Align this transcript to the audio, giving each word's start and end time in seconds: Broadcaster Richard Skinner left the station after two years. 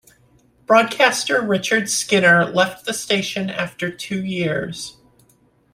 Broadcaster 0.65 1.43
Richard 1.43 1.87
Skinner 1.87 2.43
left 2.45 2.85
the 2.87 2.91
station 2.91 3.51
after 3.51 3.91
two 3.91 4.25
years. 4.25 4.97